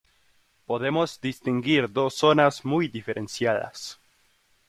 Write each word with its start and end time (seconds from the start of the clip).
Podemos 0.65 1.21
distinguir 1.21 1.91
dos 1.91 2.15
zonas 2.15 2.65
muy 2.65 2.87
diferenciadas. 2.87 3.99